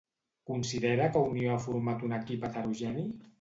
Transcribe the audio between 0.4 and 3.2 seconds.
Considera que Unió ha format un equip heterogeni?